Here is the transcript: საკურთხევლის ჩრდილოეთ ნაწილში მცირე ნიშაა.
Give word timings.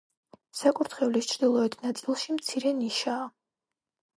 საკურთხევლის 0.59 1.29
ჩრდილოეთ 1.33 1.77
ნაწილში 1.83 2.39
მცირე 2.39 2.73
ნიშაა. 2.81 3.29